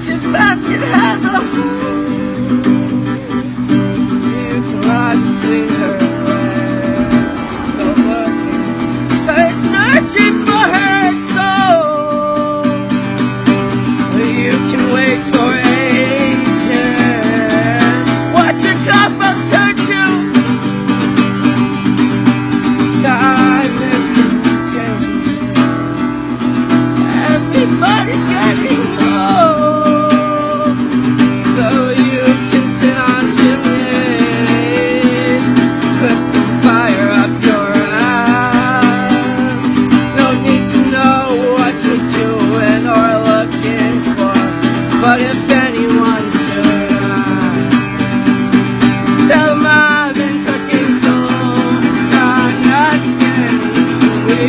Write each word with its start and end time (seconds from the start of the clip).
your 0.00 0.18
basket 0.32 0.80
has 0.80 1.24
a 1.26 2.81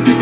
baby. 0.00 0.21